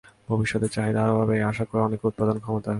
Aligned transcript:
ভবিষ্যতে 0.29 0.67
চাহিদা 0.75 0.99
আরও 1.05 1.13
বাড়বে 1.17 1.33
এ 1.39 1.43
আশা 1.51 1.63
করেই 1.69 1.85
অনেকে 1.87 2.03
উৎপাদন 2.09 2.35
ক্ষমতার 2.39 2.45
সম্প্রসারণ 2.45 2.57
করছে। 2.65 2.69